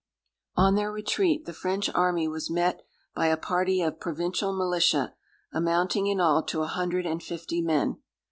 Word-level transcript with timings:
On 0.55 0.73
their 0.73 0.91
retreat, 0.91 1.45
the 1.45 1.53
French 1.53 1.87
army 1.93 2.27
was 2.27 2.49
met 2.49 2.81
by 3.13 3.27
a 3.27 3.37
party 3.37 3.83
of 3.83 3.99
provincial 3.99 4.51
militia, 4.51 5.13
amounting 5.53 6.07
in 6.07 6.19
all 6.19 6.41
to 6.41 6.63
a 6.63 6.65
hundred 6.65 7.05
and 7.05 7.21
fifty 7.21 7.61
men. 7.61 7.97